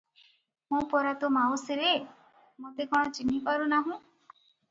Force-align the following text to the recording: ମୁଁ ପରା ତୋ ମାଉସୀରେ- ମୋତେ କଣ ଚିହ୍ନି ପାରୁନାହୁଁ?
ମୁଁ 0.75 0.79
ପରା 0.93 1.11
ତୋ 1.23 1.29
ମାଉସୀରେ- 1.35 1.91
ମୋତେ 2.65 2.87
କଣ 2.95 3.13
ଚିହ୍ନି 3.21 3.37
ପାରୁନାହୁଁ? 3.51 4.01